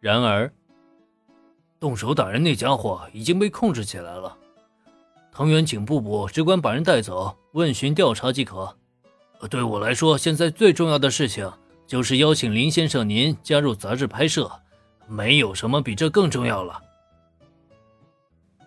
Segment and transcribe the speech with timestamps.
[0.00, 0.52] 然而，
[1.80, 4.36] 动手打人那家伙已经被控制起来了。
[5.32, 8.76] 藤原警部部只管把人带走，问询调查即可。
[9.50, 11.52] 对我来说，现在最重要的事情
[11.86, 14.50] 就是邀请林先生您加入杂志拍摄，
[15.06, 16.82] 没有什么比这更重要了。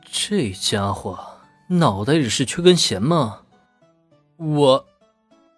[0.04, 1.18] 这家伙
[1.68, 3.42] 脑袋里是缺根弦吗？
[4.38, 4.86] 我，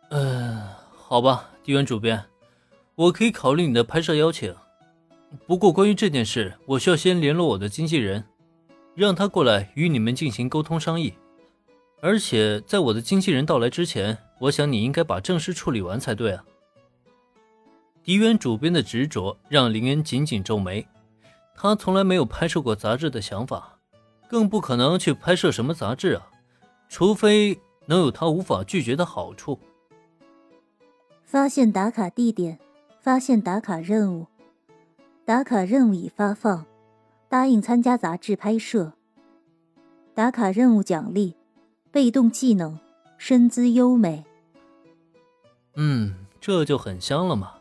[0.10, 2.26] 呃，好吧，迪原主编，
[2.96, 4.56] 我可以考虑你的拍摄邀请。
[5.46, 8.24] 不过关于这件事，我需要先联络我的经纪人，
[8.96, 11.14] 让他过来与你们进行沟通商议。
[12.02, 16.44] 而且在我的经纪人到来之前，我想你应该把正事处理完才对啊。
[18.04, 20.86] 迪原主编的执着让林恩紧紧皱眉，
[21.56, 23.80] 他从来没有拍摄过杂志的想法，
[24.28, 26.28] 更不可能去拍摄什么杂志啊，
[26.90, 29.58] 除非能有他无法拒绝的好处。
[31.24, 32.60] 发现打卡地点，
[33.00, 34.28] 发现打卡任务，
[35.26, 36.66] 打卡任务已发放，
[37.30, 38.92] 答应参加杂志拍摄。
[40.14, 41.38] 打卡任务奖励，
[41.92, 42.78] 被动技能，
[43.18, 44.26] 身姿优美。
[45.76, 47.54] 嗯，这就很香了嘛。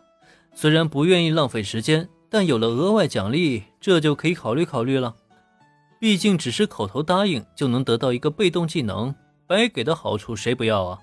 [0.53, 5.15] 虽然不愿意浪费时间，但有了额外奖励，这就可以考虑考虑了。
[6.01, 9.15] 毕竟只是口头答应就能得到一个被动技能，
[9.47, 10.99] 白给的好处谁不要啊？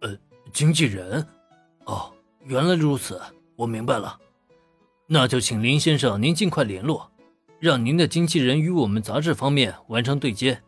[0.00, 0.16] 呃，
[0.50, 1.26] 经纪人，
[1.84, 2.10] 哦，
[2.44, 3.20] 原来如此，
[3.54, 4.18] 我明白了。
[5.08, 7.10] 那就请林先生您尽快联络，
[7.60, 10.60] 让您的经纪人与我们杂志方面完成对接。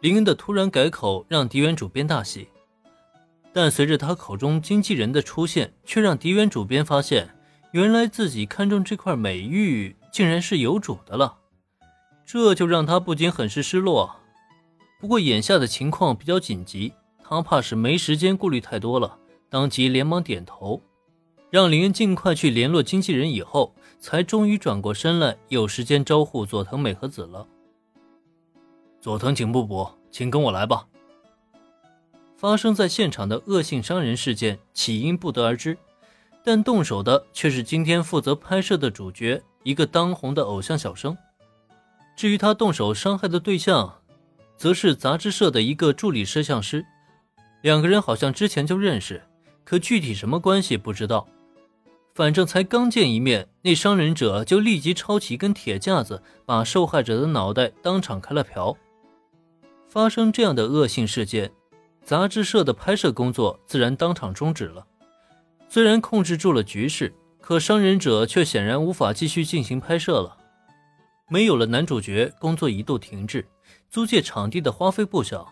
[0.00, 2.48] 林恩的突然改口让狄元主编大喜，
[3.54, 7.34] 但随着他口中经纪人的出现，却让狄元主编发现，
[7.72, 11.38] 原来自己看中这块美玉竟然是有主的了，
[12.26, 14.14] 这就让他不禁很是失落。
[15.00, 16.92] 不过眼下的情况比较紧急，
[17.24, 20.82] 他怕是没时间顾虑太多了，当即连忙点头，
[21.56, 27.46] 让林恩尽快去联络经纪人，以后才终于转过身来，有时间招呼佐藤美和子了。
[29.00, 30.86] 佐藤警部部，请跟我来吧。
[32.36, 35.78] 发生在现场的恶性伤人事件起因不得而知，
[36.44, 41.16] 但动手的却是今天负责拍摄的主角，一个当红的偶像小生。
[42.14, 44.02] 至于他动手伤害的对象，
[44.58, 46.84] 则是杂志社的一个助理摄像师。
[47.62, 49.22] 两个人好像之前就认识，
[49.64, 51.26] 可具体什么关系不知道。
[52.16, 58.74] 反正才刚见一面，那伤人者就立即抄起一根铁架子，把受害者的脑袋当场开了瓢。
[59.86, 61.52] 发生这样的恶性事件，
[62.02, 64.86] 杂志社的拍摄工作自然当场终止了。
[65.68, 70.38] 虽然控制住了局势，可伤人者却显然无法继续进行拍摄了。
[71.28, 73.46] 没有了男主角，工作一度停滞，
[73.90, 75.46] 租借场地的花费不小，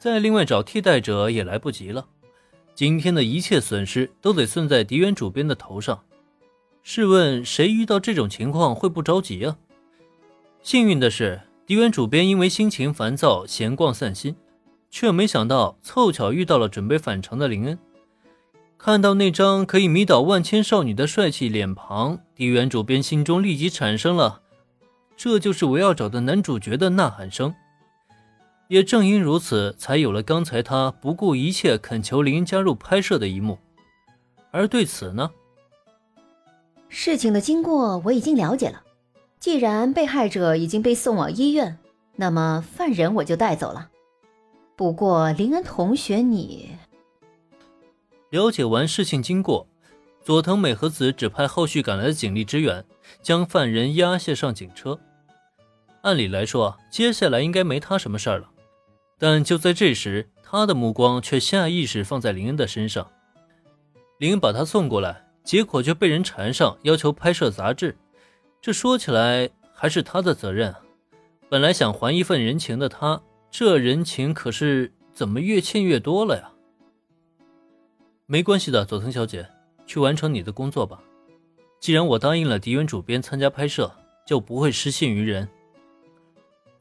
[0.00, 2.04] 再另外找替代者也来不及了。
[2.74, 6.02] 今天的一切损失都得算在狄原主编的头上。
[6.82, 9.56] 试问谁遇到这种情况会不着急啊？
[10.62, 11.40] 幸运的是。
[11.66, 14.36] 狄原主编因为心情烦躁，闲逛散心，
[14.90, 17.78] 却没想到凑巧遇到了准备返程的林恩。
[18.76, 24.42] 看到那张可以迷倒万千少女的帅气脸庞，狄原主编心中立即产生了
[25.16, 27.54] “这就是我要找的男主角”的呐喊声。
[28.74, 33.56] 也正因如此，才有了刚才他不顾一切恳求林恩加入拍摄的一幕。
[34.50, 35.30] 而对此呢，
[36.88, 38.82] 事情的经过我已经了解了。
[39.38, 41.78] 既然被害者已经被送往医院，
[42.16, 43.90] 那么犯人我就带走了。
[44.74, 46.70] 不过林恩同学，你
[48.30, 49.68] 了解完事情经过，
[50.20, 52.84] 佐藤美和子指派后续赶来的警力支援，
[53.22, 54.98] 将犯人押解上警车。
[56.02, 58.50] 按理来说，接下来应该没他什么事儿了。
[59.18, 63.10] 但就在这时，他的目光却下意识放在林恩的身上。
[64.18, 67.96] 林恩把他送过来，结果却被人缠上，要求拍摄杂志。
[68.60, 70.74] 这说起来还是他的责任。
[71.48, 73.20] 本来想还一份人情的他，
[73.50, 76.50] 这人情可是怎么越欠越多了呀？
[78.26, 79.46] 没关系的，佐藤小姐，
[79.86, 81.00] 去完成你的工作吧。
[81.78, 83.94] 既然我答应了迪原主编参加拍摄，
[84.26, 85.46] 就不会失信于人。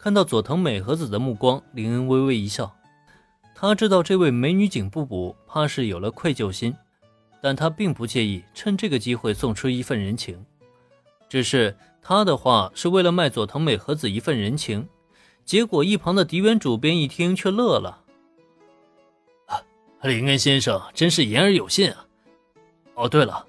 [0.04, 2.76] 看到佐藤美和子的目光，林恩微微一笑。
[3.56, 6.76] 他知道这位美女警部部怕是有了愧疚心，
[7.42, 10.46] 但他并不介意趁这个机会送出一份人情。
[11.30, 14.86] 只是他的话是为了卖佐藤美和子一份人情，
[15.46, 18.04] 结果一旁的狄原主编一听却乐了。
[19.46, 19.62] 啊，
[20.02, 22.06] 林恩先生真是言而有信啊！
[22.96, 23.46] 哦，对了，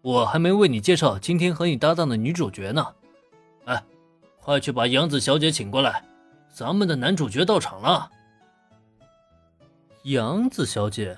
[0.00, 2.84] 我还没为你介绍今天和你搭档的女主角呢。
[4.42, 6.04] 快去把杨子小姐请过来，
[6.52, 8.10] 咱们的男主角到场了。
[10.04, 11.16] 杨子小姐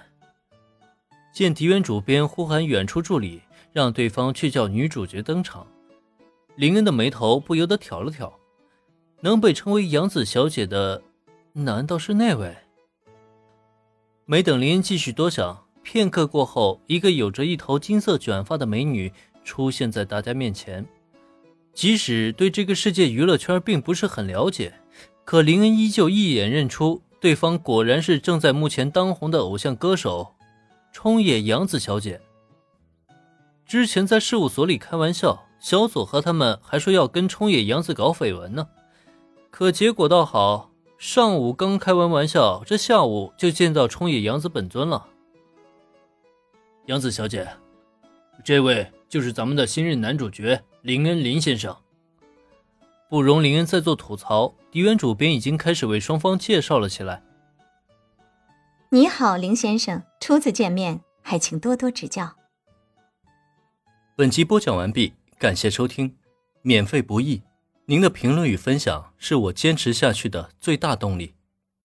[1.32, 3.42] 见狄元主编呼喊远处助理。
[3.74, 5.66] 让对方去叫女主角登场。
[6.54, 8.32] 林恩的眉头不由得挑了挑，
[9.20, 11.02] 能被称为杨子小姐的，
[11.52, 12.56] 难道是那位？
[14.26, 19.12] 没等林恩继续多想，片刻过后，一个有着一头金色卷发的美女
[19.42, 20.86] 出现在大家面前。
[21.74, 24.74] 即使对这个世界娱乐圈并不是很了解，
[25.24, 30.34] 可林恩依旧一眼认出对方果然是正在目前当红的偶像歌手
[30.92, 32.20] 冲野洋子小姐。
[33.66, 35.44] 之前在事务所里开玩笑。
[35.60, 38.68] 小左和他们还说要跟冲野洋子搞绯闻呢，
[39.50, 45.06] 可结果倒好，上午刚开完玩笑，这下午就见到冲野洋子本尊了。
[46.84, 47.48] 杨子小姐，
[48.44, 51.76] 这位就是咱们的新任男主角林恩林先生。
[53.08, 57.22] 不容林恩再做吐槽，狄原主编已经开始为双方介绍了起来。
[58.90, 62.34] 你好，林先生，初次见面，还请多多指教。
[64.16, 65.12] 本集播讲完毕。
[65.38, 66.17] 感谢收听，
[66.62, 67.43] 免费不易，
[67.84, 71.34] 您的评论与分享是我坚持下去的最大动力。